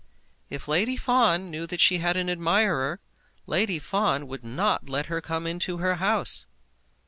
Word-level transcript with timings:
"If 0.49 0.67
Lady 0.67 0.97
Fawn 0.97 1.51
knew 1.51 1.67
that 1.67 1.79
she 1.79 1.99
had 1.99 2.17
an 2.17 2.27
admirer, 2.27 2.99
Lady 3.45 3.77
Fawn 3.77 4.25
would 4.25 4.43
not 4.43 4.89
let 4.89 5.05
her 5.05 5.21
come 5.21 5.45
into 5.45 5.77
her 5.77 5.97
house." 5.97 6.47